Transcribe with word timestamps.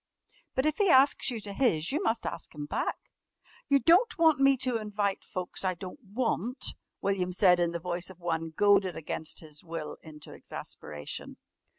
"But 0.55 0.65
if 0.65 0.77
he 0.79 0.89
asks 0.89 1.29
you 1.29 1.39
to 1.41 1.53
his 1.53 1.91
you 1.91 2.01
must 2.01 2.25
ask 2.25 2.55
him 2.55 2.65
back." 2.65 3.11
"You 3.69 3.77
don't 3.77 4.17
want 4.17 4.39
me 4.39 4.57
to 4.57 4.77
invite 4.79 5.23
folks 5.23 5.63
I 5.63 5.75
don't 5.75 6.01
want?" 6.03 6.73
William 7.01 7.31
said 7.31 7.59
in 7.59 7.69
the 7.69 7.77
voice 7.77 8.09
of 8.09 8.19
one 8.19 8.49
goaded 8.49 8.95
against 8.95 9.41
his 9.41 9.63
will 9.63 9.99
into 10.01 10.33
exasperation. 10.33 11.37